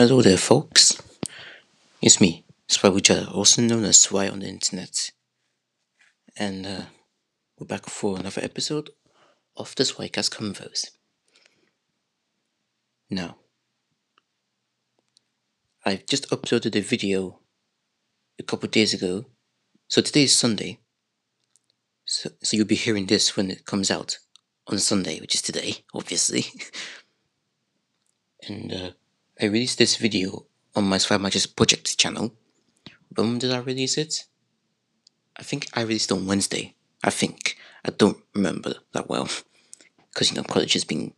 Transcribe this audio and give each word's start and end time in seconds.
Hello 0.00 0.22
there, 0.22 0.38
folks. 0.38 0.98
It's 2.00 2.22
me, 2.22 2.46
Swawija, 2.66 3.34
also 3.34 3.60
known 3.60 3.84
as 3.84 4.00
Swy 4.00 4.30
on 4.30 4.38
the 4.38 4.48
internet. 4.48 5.10
And 6.38 6.66
uh, 6.66 6.82
we're 7.58 7.66
back 7.66 7.84
for 7.84 8.18
another 8.18 8.40
episode 8.42 8.88
of 9.58 9.74
the 9.74 9.84
Swycast 9.84 10.30
Convos. 10.30 10.92
Now, 13.10 13.36
I've 15.84 16.06
just 16.06 16.30
uploaded 16.30 16.74
a 16.76 16.80
video 16.80 17.40
a 18.38 18.42
couple 18.42 18.70
days 18.70 18.94
ago. 18.94 19.26
So 19.88 20.00
today 20.00 20.22
is 20.22 20.34
Sunday. 20.34 20.78
So, 22.06 22.30
so 22.42 22.56
you'll 22.56 22.64
be 22.64 22.74
hearing 22.74 23.04
this 23.04 23.36
when 23.36 23.50
it 23.50 23.66
comes 23.66 23.90
out 23.90 24.16
on 24.66 24.78
Sunday, 24.78 25.20
which 25.20 25.34
is 25.34 25.42
today, 25.42 25.74
obviously. 25.94 26.46
and 28.48 28.72
uh, 28.72 28.90
I 29.42 29.46
released 29.46 29.78
this 29.78 29.96
video 29.96 30.44
on 30.76 30.84
my 30.84 30.98
SwyMaj's 30.98 31.46
project 31.46 31.96
channel. 31.96 32.34
When 33.14 33.38
did 33.38 33.52
I 33.52 33.58
release 33.60 33.96
it? 33.96 34.26
I 35.38 35.42
think 35.42 35.66
I 35.72 35.80
released 35.80 36.10
it 36.10 36.14
on 36.14 36.26
Wednesday. 36.26 36.74
I 37.02 37.08
think. 37.08 37.56
I 37.82 37.90
don't 37.90 38.18
remember 38.34 38.74
that 38.92 39.08
well. 39.08 39.30
Because, 40.12 40.30
you 40.30 40.36
know, 40.36 40.42
college 40.42 40.74
has 40.74 40.84
been 40.84 41.14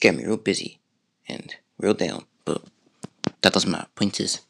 getting 0.00 0.20
me 0.20 0.26
real 0.26 0.38
busy 0.38 0.80
and 1.28 1.54
real 1.76 1.92
down. 1.92 2.24
But 2.46 2.62
that 3.42 3.52
doesn't 3.52 3.70
matter. 3.70 3.88
Point 3.94 4.18
is, 4.18 4.40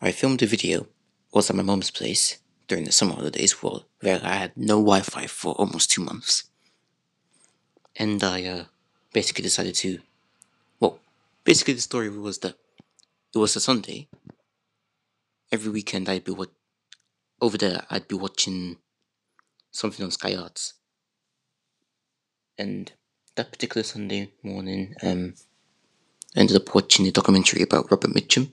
I 0.00 0.10
filmed 0.10 0.42
a 0.42 0.46
video, 0.46 0.88
was 1.32 1.48
at 1.48 1.54
my 1.54 1.62
mom's 1.62 1.92
place 1.92 2.38
during 2.66 2.86
the 2.86 2.92
summer 2.92 3.14
holidays 3.14 3.52
where 3.62 4.20
I 4.24 4.34
had 4.34 4.56
no 4.56 4.78
Wi 4.78 5.02
Fi 5.02 5.26
for 5.26 5.52
almost 5.52 5.92
two 5.92 6.02
months. 6.02 6.50
And 7.94 8.20
I 8.24 8.44
uh, 8.46 8.64
basically 9.12 9.42
decided 9.42 9.76
to 9.76 10.00
basically 11.44 11.74
the 11.74 11.80
story 11.80 12.08
was 12.08 12.38
that 12.38 12.56
it 13.34 13.38
was 13.38 13.56
a 13.56 13.60
Sunday. 13.60 14.08
Every 15.50 15.70
weekend 15.70 16.08
I'd 16.08 16.24
be 16.24 16.32
what 16.32 16.50
over 17.40 17.58
there 17.58 17.84
I'd 17.90 18.08
be 18.08 18.14
watching 18.14 18.78
something 19.70 20.04
on 20.04 20.10
Sky 20.10 20.34
Arts. 20.34 20.74
And 22.58 22.92
that 23.34 23.50
particular 23.50 23.82
Sunday 23.82 24.32
morning, 24.42 24.94
um 25.02 25.34
I 26.36 26.40
ended 26.40 26.56
up 26.56 26.74
watching 26.74 27.06
a 27.06 27.12
documentary 27.12 27.62
about 27.62 27.90
Robert 27.90 28.10
Mitchum, 28.10 28.52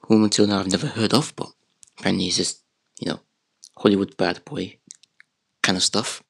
whom 0.00 0.24
until 0.24 0.46
now 0.46 0.58
I've 0.58 0.70
never 0.70 0.88
heard 0.88 1.14
of, 1.14 1.32
but 1.36 1.48
apparently 1.98 2.24
he's 2.24 2.36
just, 2.36 2.62
you 2.98 3.08
know, 3.08 3.20
Hollywood 3.76 4.16
bad 4.16 4.44
boy 4.44 4.78
kind 5.62 5.76
of 5.76 5.84
stuff. 5.84 6.22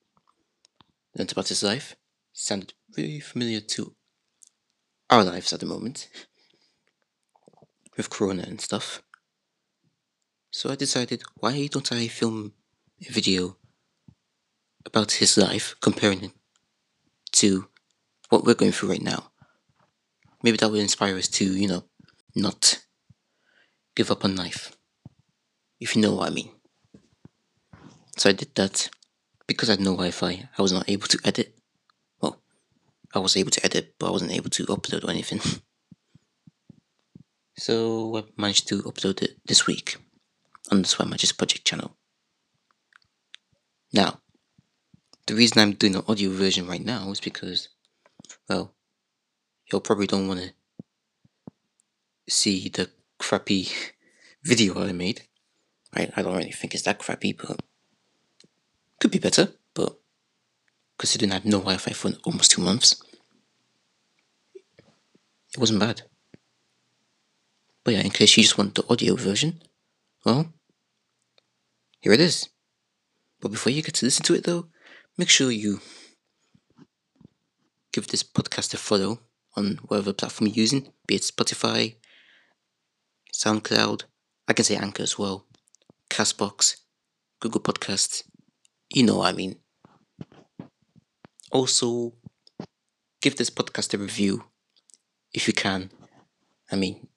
Learned 1.16 1.32
about 1.32 1.48
his 1.48 1.62
life. 1.62 1.96
Sounded 2.32 2.74
really 2.96 3.20
familiar 3.20 3.60
to 3.60 3.94
our 5.10 5.24
lives 5.24 5.52
at 5.52 5.60
the 5.60 5.66
moment 5.66 6.08
with 7.96 8.10
Corona 8.10 8.44
and 8.46 8.60
stuff. 8.60 9.02
So 10.50 10.70
I 10.70 10.76
decided, 10.76 11.22
why 11.36 11.66
don't 11.66 11.92
I 11.92 12.08
film 12.08 12.52
a 13.06 13.12
video 13.12 13.56
about 14.86 15.12
his 15.12 15.36
life, 15.36 15.74
comparing 15.80 16.24
it 16.24 16.32
to 17.32 17.68
what 18.28 18.44
we're 18.44 18.54
going 18.54 18.72
through 18.72 18.90
right 18.90 19.02
now? 19.02 19.30
Maybe 20.42 20.56
that 20.58 20.70
will 20.70 20.80
inspire 20.80 21.16
us 21.16 21.28
to, 21.28 21.44
you 21.44 21.68
know, 21.68 21.84
not 22.34 22.80
give 23.94 24.10
up 24.10 24.24
on 24.24 24.36
life. 24.36 24.76
If 25.80 25.94
you 25.94 26.02
know 26.02 26.14
what 26.14 26.30
I 26.30 26.34
mean. 26.34 26.50
So 28.16 28.30
I 28.30 28.32
did 28.32 28.54
that. 28.54 28.90
Because 29.46 29.68
I 29.68 29.72
had 29.72 29.80
no 29.80 29.92
Wi 29.92 30.12
Fi, 30.12 30.48
I 30.56 30.62
was 30.62 30.72
not 30.72 30.88
able 30.88 31.08
to 31.08 31.18
edit 31.24 31.59
I 33.14 33.18
was 33.18 33.36
able 33.36 33.50
to 33.50 33.64
edit, 33.64 33.94
but 33.98 34.08
I 34.08 34.10
wasn't 34.10 34.32
able 34.32 34.50
to 34.50 34.66
upload 34.66 35.04
or 35.04 35.10
anything. 35.10 35.40
so 37.56 38.16
I 38.16 38.24
managed 38.40 38.68
to 38.68 38.82
upload 38.82 39.22
it 39.22 39.38
this 39.46 39.66
week 39.66 39.96
on 40.70 40.82
the 40.82 41.06
Matches 41.06 41.32
project 41.32 41.64
channel. 41.64 41.96
Now, 43.92 44.20
the 45.26 45.34
reason 45.34 45.60
I'm 45.60 45.72
doing 45.72 45.94
the 45.94 46.04
audio 46.06 46.30
version 46.30 46.66
right 46.66 46.84
now 46.84 47.10
is 47.10 47.20
because, 47.20 47.68
well, 48.48 48.74
y'all 49.70 49.80
probably 49.80 50.06
don't 50.06 50.28
want 50.28 50.40
to 50.40 50.52
see 52.28 52.68
the 52.68 52.90
crappy 53.18 53.68
video 54.44 54.82
I 54.82 54.92
made. 54.92 55.22
Right? 55.96 56.12
I 56.16 56.22
don't 56.22 56.36
really 56.36 56.52
think 56.52 56.74
it's 56.74 56.84
that 56.84 57.00
crappy, 57.00 57.32
but 57.32 57.60
could 59.00 59.10
be 59.10 59.18
better. 59.18 59.52
Considering 61.00 61.30
I 61.30 61.36
had 61.36 61.46
no 61.46 61.60
Wi-Fi 61.60 61.92
for 61.92 62.10
almost 62.24 62.50
two 62.50 62.60
months. 62.60 63.02
It 64.54 65.58
wasn't 65.58 65.80
bad. 65.80 66.02
But 67.82 67.94
yeah, 67.94 68.02
in 68.02 68.10
case 68.10 68.36
you 68.36 68.42
just 68.42 68.58
want 68.58 68.74
the 68.74 68.84
audio 68.86 69.16
version, 69.16 69.62
well, 70.26 70.52
here 72.02 72.12
it 72.12 72.20
is. 72.20 72.50
But 73.40 73.50
before 73.50 73.72
you 73.72 73.80
get 73.80 73.94
to 73.94 74.04
listen 74.04 74.24
to 74.26 74.34
it 74.34 74.44
though, 74.44 74.66
make 75.16 75.30
sure 75.30 75.50
you 75.50 75.80
give 77.94 78.08
this 78.08 78.22
podcast 78.22 78.74
a 78.74 78.76
follow 78.76 79.20
on 79.56 79.78
whatever 79.86 80.12
platform 80.12 80.48
you're 80.48 80.56
using, 80.56 80.92
be 81.06 81.14
it 81.14 81.22
Spotify, 81.22 81.96
SoundCloud, 83.32 84.02
I 84.46 84.52
can 84.52 84.66
say 84.66 84.76
Anchor 84.76 85.04
as 85.04 85.18
well, 85.18 85.46
Castbox, 86.10 86.76
Google 87.40 87.62
Podcasts, 87.62 88.24
you 88.92 89.02
know 89.02 89.16
what 89.16 89.32
I 89.32 89.32
mean. 89.32 89.56
Also, 91.50 92.12
give 93.20 93.36
this 93.36 93.50
podcast 93.50 93.92
a 93.94 93.98
review 93.98 94.44
if 95.32 95.46
you 95.46 95.52
can. 95.52 95.90
I 96.70 96.76
mean, 96.76 97.08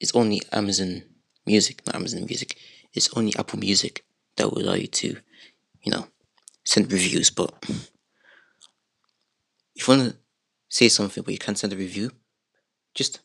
it's 0.00 0.14
only 0.14 0.42
Amazon 0.52 1.02
Music, 1.46 1.82
not 1.86 1.96
Amazon 1.96 2.24
Music. 2.26 2.56
It's 2.92 3.10
only 3.16 3.34
Apple 3.36 3.58
Music 3.58 4.04
that 4.36 4.50
will 4.50 4.62
allow 4.62 4.74
you 4.74 4.86
to, 4.86 5.16
you 5.82 5.92
know, 5.92 6.06
send 6.64 6.92
reviews. 6.92 7.30
But 7.30 7.52
if 9.74 9.88
you 9.88 9.96
want 9.96 10.12
to 10.12 10.16
say 10.68 10.88
something 10.88 11.22
but 11.22 11.32
you 11.32 11.38
can't 11.38 11.58
send 11.58 11.72
a 11.72 11.76
review, 11.76 12.10
just 12.94 13.20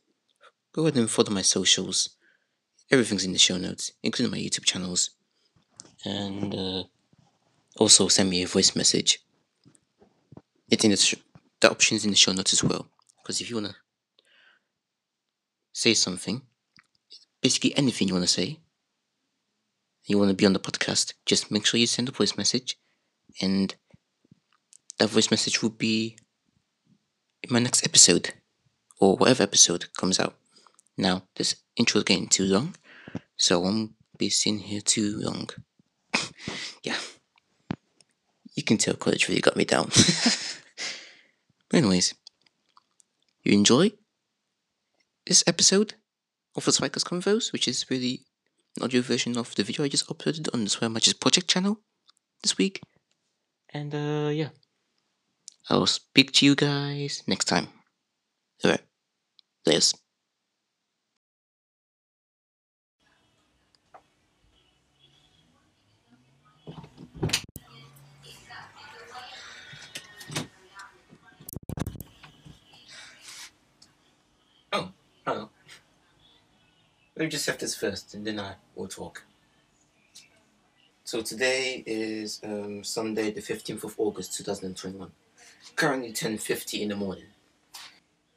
go 0.74 0.84
ahead 0.84 0.98
and 0.98 1.10
follow 1.10 1.32
my 1.32 1.44
socials. 1.44 2.10
Everything's 2.92 3.26
in 3.26 3.34
the 3.34 3.40
show 3.40 3.58
notes, 3.58 3.92
including 4.02 4.32
my 4.32 4.40
YouTube 4.40 4.66
channels. 4.66 5.12
And 6.04 6.56
uh, 6.56 6.84
also 7.78 8.08
send 8.08 8.30
me 8.30 8.42
a 8.42 8.48
voice 8.48 8.76
message 8.76 9.20
it's 10.70 10.84
in 10.84 10.92
the, 10.92 10.98
sh- 10.98 11.16
the 11.62 11.70
options 11.70 12.04
in 12.06 12.12
the 12.12 12.16
show 12.16 12.32
notes 12.32 12.54
as 12.54 12.64
well. 12.64 12.88
Because 13.22 13.42
if 13.42 13.50
you 13.50 13.56
wanna 13.56 13.76
say 15.74 15.94
something, 15.94 16.42
basically 17.42 17.76
anything 17.78 18.08
you 18.08 18.14
wanna 18.14 18.28
say, 18.28 18.60
you 20.06 20.18
wanna 20.18 20.34
be 20.34 20.46
on 20.46 20.54
the 20.54 20.60
podcast, 20.60 21.14
just 21.26 21.52
make 21.52 21.66
sure 21.66 21.80
you 21.80 21.88
send 21.88 22.10
a 22.10 22.12
voice 22.12 22.38
message, 22.38 22.78
and 23.42 23.76
that 24.98 25.10
voice 25.10 25.32
message 25.32 25.62
will 25.62 25.70
be 25.70 26.18
in 27.44 27.54
my 27.54 27.60
next 27.60 27.86
episode, 27.86 28.34
or 29.00 29.16
whatever 29.16 29.44
episode 29.44 29.94
comes 29.98 30.20
out. 30.20 30.36
Now, 30.98 31.24
this 31.36 31.56
intro 31.78 32.00
is 32.00 32.04
getting 32.04 32.28
too 32.28 32.46
long, 32.46 32.76
so 33.38 33.60
I 33.60 33.64
won't 33.64 33.92
be 34.18 34.30
sitting 34.30 34.60
here 34.60 34.82
too 34.82 35.18
long. 35.18 35.50
yeah. 36.84 36.98
You 38.56 38.64
can 38.64 38.78
tell 38.78 38.96
college 38.96 39.30
really 39.30 39.40
got 39.40 39.56
me 39.56 39.64
down. 39.64 39.90
Anyways, 41.72 42.16
you 43.44 43.54
enjoy 43.54 43.92
this 45.28 45.44
episode 45.46 45.94
of 46.56 46.66
the 46.66 46.72
Swycast 46.72 47.06
Convos, 47.06 47.54
which 47.54 47.68
is 47.68 47.86
really 47.92 48.26
an 48.76 48.84
audio 48.84 49.02
version 49.02 49.38
of 49.38 49.54
the 49.54 49.64
video 49.64 49.86
I 49.86 49.90
just 49.90 50.08
uploaded 50.08 50.50
on 50.54 50.64
the 50.64 50.70
SwyMaj's 50.70 51.14
project 51.14 51.48
channel 51.48 51.80
this 52.42 52.58
week. 52.58 52.82
And 53.72 53.94
uh 53.94 54.30
yeah. 54.34 54.50
I'll 55.70 55.86
speak 55.86 56.32
to 56.34 56.46
you 56.46 56.56
guys 56.56 57.22
next 57.28 57.46
time. 57.46 57.68
Alright. 58.66 58.82
Layers. 59.68 59.94
Let 77.20 77.26
me 77.26 77.32
just 77.32 77.48
have 77.48 77.58
this 77.58 77.76
first 77.76 78.14
and 78.14 78.26
then 78.26 78.40
I 78.40 78.54
will 78.76 78.88
talk. 78.88 79.26
So 81.04 81.22
today 81.22 81.84
is 81.86 82.40
um, 82.46 82.82
Sunday 82.82 83.32
the 83.32 83.42
15th 83.42 83.84
of 83.84 83.96
August 83.98 84.38
2021. 84.38 85.12
Currently 85.76 86.14
10.50 86.14 86.80
in 86.80 86.88
the 86.88 86.96
morning. 86.96 87.26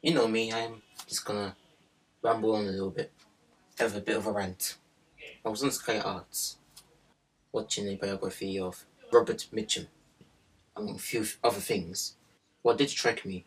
You 0.01 0.13
know 0.13 0.27
me, 0.27 0.51
I'm 0.51 0.81
just 1.07 1.23
gonna 1.23 1.55
ramble 2.21 2.55
on 2.57 2.65
a 2.65 2.71
little 2.71 2.89
bit. 2.89 3.13
Have 3.79 3.95
a 3.95 4.01
bit 4.01 4.17
of 4.17 4.27
a 4.27 4.33
rant. 4.33 4.75
I 5.45 5.47
was 5.47 5.63
on 5.63 5.71
Sky 5.71 5.99
Arts 5.99 6.57
watching 7.53 7.87
a 7.87 7.95
biography 7.95 8.59
of 8.59 8.83
Robert 9.13 9.47
Mitchum, 9.53 9.87
among 10.75 10.95
a 10.95 10.99
few 10.99 11.25
other 11.41 11.61
things. 11.61 12.17
What 12.63 12.79
did 12.79 12.89
strike 12.89 13.25
me 13.25 13.45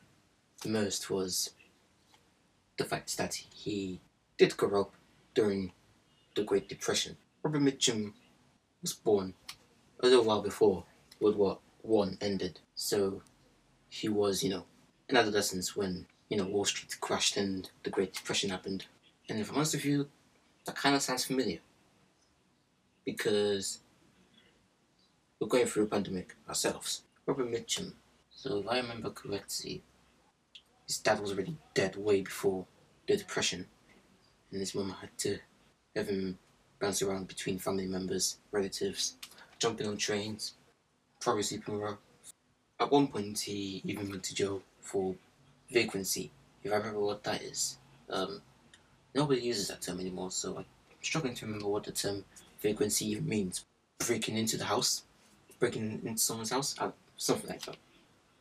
the 0.62 0.70
most 0.70 1.10
was 1.10 1.50
the 2.78 2.84
fact 2.84 3.18
that 3.18 3.34
he 3.34 4.00
did 4.38 4.56
grow 4.56 4.80
up 4.80 4.95
during 5.36 5.70
the 6.34 6.42
Great 6.42 6.68
Depression. 6.68 7.16
Robert 7.44 7.60
Mitchum 7.60 8.14
was 8.82 8.94
born 8.94 9.34
a 10.00 10.06
little 10.06 10.24
while 10.24 10.42
before 10.42 10.84
World 11.20 11.36
War 11.36 11.58
One 11.82 12.18
ended, 12.20 12.58
so 12.74 13.22
he 13.88 14.08
was, 14.08 14.42
you 14.42 14.50
know, 14.50 14.64
in 15.08 15.16
adolescence 15.16 15.76
when 15.76 16.06
you 16.28 16.36
know 16.36 16.46
Wall 16.46 16.64
Street 16.64 16.96
crashed 17.00 17.36
and 17.36 17.70
the 17.84 17.90
Great 17.90 18.14
Depression 18.14 18.50
happened. 18.50 18.86
And 19.28 19.38
if 19.38 19.50
I'm 19.50 19.56
honest 19.56 19.74
with 19.74 19.84
you, 19.84 20.08
that 20.64 20.74
kind 20.74 20.96
of 20.96 21.02
sounds 21.02 21.26
familiar 21.26 21.58
because 23.04 23.78
we're 25.38 25.48
going 25.48 25.66
through 25.66 25.84
a 25.84 25.88
pandemic 25.88 26.34
ourselves. 26.48 27.02
Robert 27.26 27.52
Mitchum, 27.52 27.92
so 28.30 28.58
if 28.58 28.68
I 28.68 28.78
remember 28.78 29.10
correctly, 29.10 29.82
his 30.86 30.98
dad 30.98 31.20
was 31.20 31.32
already 31.32 31.56
dead 31.74 31.96
way 31.96 32.22
before 32.22 32.66
the 33.06 33.16
Depression, 33.16 33.66
and 34.56 34.62
his 34.62 34.75
mum 34.75 34.97
had 35.03 35.11
to 35.19 35.38
have 35.94 36.08
him 36.08 36.38
bounce 36.81 37.03
around 37.03 37.29
between 37.29 37.58
family 37.58 37.85
members, 37.85 38.38
relatives, 38.53 39.17
jumping 39.58 39.87
on 39.87 39.99
trains, 39.99 40.55
probably 41.20 41.43
sleeping 41.43 41.75
around. 41.75 41.99
At 42.81 42.91
one 42.91 43.08
point, 43.08 43.38
he 43.38 43.82
even 43.85 44.08
went 44.08 44.23
to 44.23 44.35
jail 44.35 44.62
for 44.81 45.14
vagrancy, 45.70 46.31
if 46.64 46.73
I 46.73 46.76
remember 46.76 47.00
what 47.00 47.23
that 47.25 47.43
is. 47.43 47.76
Um, 48.08 48.41
nobody 49.14 49.43
uses 49.43 49.69
that 49.69 49.82
term 49.82 50.00
anymore, 50.00 50.31
so 50.31 50.56
I'm 50.56 50.64
struggling 51.03 51.35
to 51.35 51.44
remember 51.44 51.69
what 51.69 51.85
the 51.85 51.93
term 51.93 52.25
vagrancy 52.62 53.11
even 53.11 53.29
means. 53.29 53.62
Breaking 53.99 54.38
into 54.38 54.56
the 54.56 54.64
house, 54.64 55.03
breaking 55.58 56.00
into 56.03 56.19
someone's 56.19 56.50
house, 56.50 56.75
uh, 56.79 56.93
something 57.19 57.50
like 57.50 57.67
that. 57.67 57.76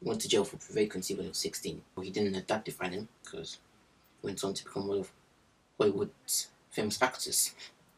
Went 0.02 0.22
to 0.22 0.30
jail 0.30 0.46
for 0.46 0.56
vagrancy 0.74 1.14
when 1.14 1.24
he 1.24 1.30
was 1.30 1.40
16. 1.40 1.82
But 1.94 2.06
he 2.06 2.12
didn't 2.12 2.48
that 2.48 2.64
define 2.64 2.94
him, 2.94 3.10
because 3.22 3.58
he 4.22 4.28
went 4.28 4.42
on 4.46 4.54
to 4.54 4.64
become 4.64 4.88
one 4.88 5.00
of 5.00 5.12
Hollywood's 5.78 6.50
famous 6.72 7.02
actors. 7.02 7.54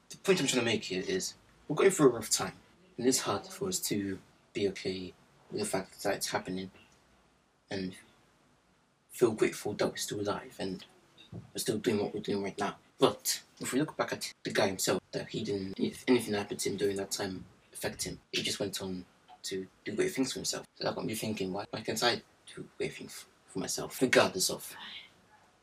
The 0.09 0.17
point 0.17 0.39
I'm 0.39 0.47
trying 0.47 0.61
to 0.61 0.65
make 0.65 0.85
here 0.85 1.03
is, 1.07 1.33
we're 1.67 1.75
going 1.75 1.91
through 1.91 2.07
a 2.07 2.13
rough 2.13 2.29
time, 2.29 2.53
and 2.97 3.05
it's 3.05 3.21
hard 3.21 3.45
for 3.45 3.67
us 3.67 3.79
to 3.81 4.19
be 4.53 4.67
okay 4.69 5.13
with 5.51 5.61
the 5.61 5.67
fact 5.67 6.03
that 6.03 6.15
it's 6.15 6.31
happening, 6.31 6.71
and 7.69 7.95
feel 9.11 9.31
grateful 9.31 9.73
that 9.73 9.87
we're 9.87 9.95
still 9.97 10.21
alive 10.21 10.55
and 10.59 10.85
we're 11.31 11.59
still 11.59 11.77
doing 11.77 11.99
what 11.99 12.13
we're 12.13 12.21
doing 12.21 12.43
right 12.43 12.57
now. 12.59 12.75
But 12.99 13.41
if 13.59 13.73
we 13.73 13.79
look 13.79 13.97
back 13.97 14.13
at 14.13 14.31
the 14.43 14.51
guy 14.51 14.67
himself, 14.67 15.01
that 15.11 15.27
he 15.29 15.43
didn't, 15.43 15.73
if 15.77 16.03
anything 16.07 16.35
happened 16.35 16.59
to 16.61 16.69
him 16.69 16.77
during 16.77 16.97
that 16.97 17.11
time, 17.11 17.43
affect 17.73 18.03
him. 18.03 18.19
He 18.31 18.41
just 18.43 18.59
went 18.59 18.81
on 18.81 19.05
to 19.43 19.67
do 19.85 19.91
great 19.93 20.13
things 20.13 20.33
for 20.33 20.39
himself. 20.39 20.65
So 20.75 20.83
that 20.83 20.95
got 20.95 21.05
me 21.05 21.15
thinking, 21.15 21.51
why, 21.51 21.65
why 21.71 21.81
can't 21.81 22.03
I 22.03 22.21
do 22.55 22.65
great 22.77 22.93
things 22.93 23.25
for 23.47 23.59
myself, 23.59 24.01
regardless 24.01 24.49
of 24.49 24.75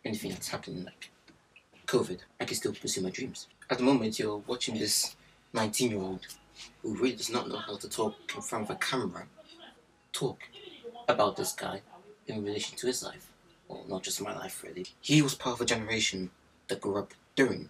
anything 0.05 0.33
that's 0.33 0.49
happening, 0.49 0.85
like 0.85 1.11
COVID? 1.87 2.21
I 2.41 2.45
can 2.45 2.57
still 2.57 2.73
pursue 2.73 3.03
my 3.03 3.11
dreams. 3.11 3.49
At 3.71 3.79
the 3.79 3.85
moment, 3.85 4.19
you're 4.19 4.43
watching 4.47 4.79
this 4.79 5.17
19 5.53 5.91
year 5.91 6.01
old 6.01 6.27
who 6.83 6.95
really 6.95 7.17
does 7.17 7.31
not 7.31 7.49
know 7.49 7.59
how 7.59 7.77
to 7.77 7.89
talk 7.89 8.15
in 8.35 8.43
front 8.43 8.65
of 8.65 8.71
a 8.71 8.79
camera 8.79 9.27
talk 10.13 10.39
about 11.09 11.37
this 11.37 11.53
guy 11.53 11.83
in 12.27 12.45
relation 12.45 12.77
to 12.79 12.87
his 12.87 13.03
life 13.03 13.35
well, 13.69 13.85
not 13.89 14.03
just 14.03 14.21
my 14.21 14.35
life 14.35 14.63
really. 14.63 14.87
He 15.01 15.23
was 15.23 15.35
part 15.35 15.57
of 15.57 15.61
a 15.61 15.67
generation 15.67 16.31
that 16.69 16.81
grew 16.81 16.97
up 16.99 17.13
during 17.37 17.69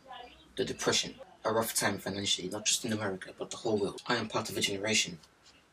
the 0.56 0.64
Depression, 0.64 1.14
a 1.44 1.52
rough 1.52 1.74
time 1.74 1.98
financially, 1.98 2.48
not 2.48 2.64
just 2.64 2.84
in 2.84 2.92
America, 2.92 3.30
but 3.38 3.50
the 3.50 3.56
whole 3.56 3.76
world. 3.76 4.02
I 4.06 4.16
am 4.16 4.28
part 4.28 4.50
of 4.50 4.56
a 4.56 4.60
generation 4.60 5.18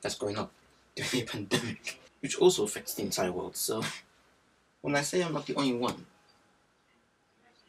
that's 0.02 0.16
growing 0.16 0.38
up 0.38 0.52
during 0.96 1.24
a 1.24 1.26
pandemic, 1.26 2.00
which 2.22 2.38
also 2.38 2.64
affects 2.64 2.94
the 2.94 3.04
entire 3.04 3.32
world. 3.32 3.56
So, 3.56 3.84
when 4.82 4.96
I 4.96 5.02
say 5.02 5.22
I'm 5.22 5.34
not 5.34 5.46
the 5.46 5.56
only 5.56 5.74
one 5.74 6.06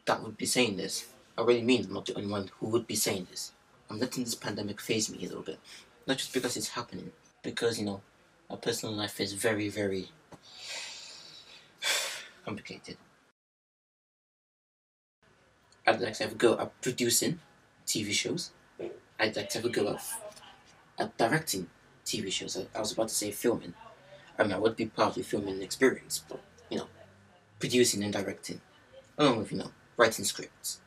that 0.05 0.21
would 0.21 0.37
be 0.37 0.45
saying 0.45 0.77
this, 0.77 1.07
I 1.37 1.41
really 1.41 1.61
mean 1.61 1.85
I'm 1.85 1.93
not 1.93 2.05
the 2.05 2.15
only 2.15 2.29
one 2.29 2.49
who 2.59 2.67
would 2.67 2.87
be 2.87 2.95
saying 2.95 3.27
this. 3.29 3.51
I'm 3.89 3.99
letting 3.99 4.23
this 4.23 4.35
pandemic 4.35 4.81
phase 4.81 5.09
me 5.09 5.19
a 5.19 5.27
little 5.27 5.41
bit. 5.41 5.59
Not 6.05 6.17
just 6.17 6.33
because 6.33 6.57
it's 6.57 6.69
happening, 6.69 7.11
because, 7.41 7.79
you 7.79 7.85
know, 7.85 8.01
my 8.49 8.55
personal 8.55 8.95
life 8.95 9.19
is 9.19 9.33
very, 9.33 9.69
very 9.69 10.09
complicated. 12.45 12.97
I'd 15.85 16.01
like 16.01 16.13
to 16.15 16.23
have 16.23 16.33
a 16.33 16.35
go 16.35 16.57
at 16.59 16.81
producing 16.81 17.39
TV 17.85 18.11
shows. 18.11 18.51
I'd 19.19 19.35
like 19.35 19.49
to 19.49 19.57
have 19.59 19.65
a 19.65 19.69
go 19.69 19.89
at, 19.89 20.03
at 20.97 21.17
directing 21.17 21.67
TV 22.05 22.31
shows. 22.31 22.57
I, 22.57 22.77
I 22.77 22.79
was 22.79 22.93
about 22.93 23.09
to 23.09 23.15
say 23.15 23.31
filming. 23.31 23.73
I 24.37 24.43
mean, 24.43 24.53
I 24.53 24.57
would 24.59 24.75
be 24.75 24.85
part 24.85 25.09
of 25.09 25.15
the 25.15 25.23
filming 25.23 25.61
experience, 25.61 26.23
but, 26.27 26.41
you 26.69 26.77
know, 26.79 26.87
producing 27.59 28.03
and 28.03 28.13
directing, 28.13 28.61
along 29.17 29.39
with, 29.39 29.51
you 29.51 29.59
know, 29.59 29.71
writing 29.97 30.25
scripts. 30.25 30.79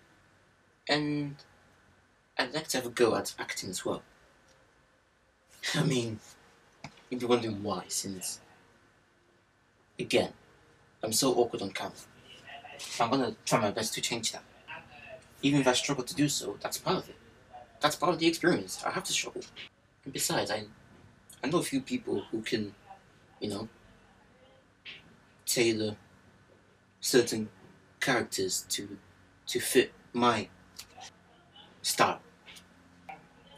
And 0.89 1.37
I'd 2.39 2.55
like 2.55 2.69
to 2.69 2.79
have 2.79 2.87
a 2.87 2.91
go 2.91 3.17
at 3.17 3.35
acting 3.39 3.71
as 3.71 3.85
well. 3.85 4.03
I 5.75 5.83
mean, 5.83 6.21
you'd 7.11 7.21
be 7.21 7.27
wondering 7.27 7.63
why, 7.63 7.85
since, 7.89 8.41
again, 9.99 10.33
I'm 11.03 11.13
so 11.13 11.33
awkward 11.35 11.63
on 11.63 11.71
camera. 11.71 11.95
I'm 13.01 13.11
gonna 13.11 13.35
try 13.45 13.61
my 13.61 13.71
best 13.71 13.95
to 13.95 14.01
change 14.01 14.33
that. 14.33 14.45
Even 15.43 15.61
if 15.61 15.67
I 15.67 15.73
struggle 15.73 16.05
to 16.05 16.15
do 16.15 16.29
so, 16.29 16.57
that's 16.61 16.79
part 16.79 16.99
of 16.99 17.09
it. 17.09 17.17
That's 17.81 17.97
part 17.97 18.13
of 18.13 18.19
the 18.19 18.27
experience. 18.27 18.83
I 18.85 18.91
have 18.91 19.05
to 19.05 19.13
struggle. 19.13 19.43
And 20.05 20.13
besides, 20.13 20.51
I, 20.51 20.65
I 21.43 21.49
know 21.49 21.59
a 21.59 21.63
few 21.63 21.81
people 21.81 22.23
who 22.31 22.41
can, 22.43 22.75
you 23.41 23.51
know, 23.51 23.69
tailor 25.45 25.97
certain 27.01 27.49
characters 28.07 28.65
to 28.69 28.97
to 29.47 29.59
fit 29.59 29.93
my 30.13 30.49
style. 31.83 32.21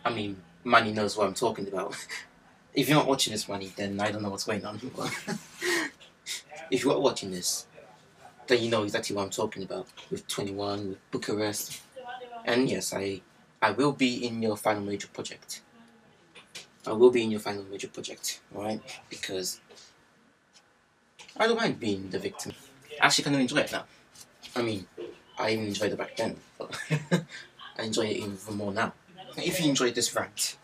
I 0.05 0.11
mean, 0.11 0.33
Manny 0.65 0.93
knows 0.93 1.17
what 1.17 1.27
I'm 1.27 1.35
talking 1.35 1.69
about. 1.69 1.95
if 2.75 2.89
you're 2.89 2.99
not 2.99 3.07
watching 3.07 3.33
this, 3.33 3.49
Manny, 3.49 3.71
then 3.77 4.01
I 4.01 4.11
don't 4.11 4.23
know 4.23 4.31
what's 4.31 4.45
going 4.45 4.65
on. 4.65 4.81
if 6.71 6.85
you 6.85 6.93
are 6.93 7.01
watching 7.01 7.31
this, 7.31 7.67
then 8.47 8.63
you 8.63 8.71
know 8.71 8.83
exactly 8.85 9.15
what 9.15 9.25
I'm 9.25 9.31
talking 9.31 9.63
about 9.63 9.87
with 10.11 10.27
2NE1, 10.29 10.89
with 10.89 11.11
Bucharest. 11.11 11.83
And 12.45 12.71
yes, 12.71 12.95
I, 12.95 13.21
I 13.61 13.73
will 13.73 13.93
be 13.93 14.27
in 14.27 14.43
your 14.43 14.57
final 14.57 14.83
major 14.83 15.09
project. 15.09 15.61
I 16.87 16.93
will 16.93 17.11
be 17.11 17.23
in 17.23 17.31
your 17.31 17.41
final 17.41 17.65
major 17.65 17.89
project, 17.89 18.41
alright? 18.55 18.81
Because 19.11 19.61
I 21.37 21.47
don't 21.47 21.57
mind 21.59 21.79
being 21.79 22.09
the 22.09 22.19
victim. 22.19 22.53
I 23.01 23.07
actually 23.07 23.25
kind 23.25 23.37
of 23.37 23.43
enjoy 23.43 23.59
it 23.59 23.73
now. 23.73 23.85
I 24.59 24.63
mean, 24.63 24.87
I 25.39 25.51
enjoyed 25.51 25.93
it 25.93 25.99
back 25.99 26.17
then, 26.17 26.37
but 26.59 26.77
I 27.79 27.85
enjoy 27.85 28.07
it 28.07 28.17
even 28.17 28.57
more 28.57 28.73
now. 28.73 28.93
If 29.37 29.61
you 29.61 29.69
enjoyed 29.69 29.95
this 29.95 30.13
rant, 30.17 30.57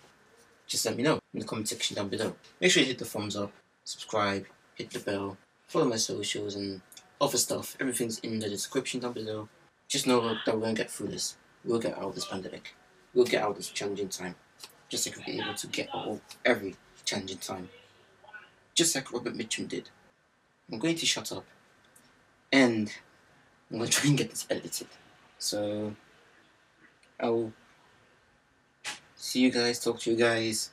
just 0.67 0.85
let 0.85 0.97
me 0.97 1.05
know 1.05 1.21
in 1.33 1.39
the 1.39 1.47
comment 1.47 1.69
section 1.69 1.95
down 1.95 2.09
below. 2.09 2.35
Make 2.61 2.73
sure 2.73 2.83
you 2.83 2.89
hit 2.89 2.99
the 2.99 3.05
thumbs 3.05 3.37
up, 3.37 3.53
subscribe, 3.85 4.47
hit 4.75 4.91
the 4.91 4.99
bell, 4.99 5.37
follow 5.69 5.85
my 5.85 5.95
socials 5.95 6.57
and 6.57 6.81
other 7.21 7.39
stuff. 7.39 7.77
Everything's 7.79 8.19
in 8.19 8.41
the 8.41 8.49
description 8.49 8.99
down 8.99 9.13
below. 9.13 9.49
Just 9.87 10.09
know 10.09 10.21
that 10.45 10.55
we're 10.55 10.61
gonna 10.61 10.75
get 10.75 10.91
through 10.91 11.09
this. 11.09 11.37
We'll 11.65 11.79
get 11.79 11.97
out 11.97 12.07
of 12.07 12.17
this 12.17 12.27
pandemic. 12.27 12.75
We'll 13.15 13.27
get 13.27 13.45
out 13.45 13.51
of 13.51 13.57
this 13.59 13.71
challenging 13.71 14.09
time. 14.09 14.35
Just 14.89 15.07
like 15.07 15.25
we're 15.25 15.41
able 15.41 15.55
to 15.55 15.67
get 15.69 15.89
out 15.95 16.09
of 16.09 16.21
every 16.45 16.75
challenging 17.05 17.39
time. 17.39 17.69
Just 18.75 18.97
like 18.97 19.13
Robert 19.13 19.37
Mitchum 19.37 19.69
did. 19.69 19.91
I'm 20.73 20.81
going 20.81 20.97
to 20.97 21.07
shut 21.07 21.31
up. 21.31 21.45
And 22.51 22.93
I'm 23.71 23.78
gonna 23.78 23.90
try 23.90 24.09
and 24.09 24.18
get 24.18 24.30
this 24.30 24.47
edited. 24.50 24.88
So 25.38 25.94
I'll 27.18 27.52
see 29.16 29.40
you 29.40 29.50
guys, 29.50 29.83
talk 29.83 30.00
to 30.00 30.11
you 30.11 30.16
guys 30.16 30.71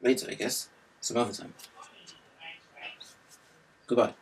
later, 0.00 0.26
I 0.30 0.34
guess. 0.34 0.68
Some 1.00 1.16
other 1.16 1.32
time. 1.32 1.54
Goodbye. 3.86 4.14